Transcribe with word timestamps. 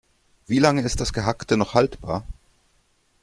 Wie 0.47 0.57
lange 0.57 0.81
ist 0.81 0.99
das 0.99 1.13
Gehackte 1.13 1.57
noch 1.57 1.75
haltbar? 1.75 2.25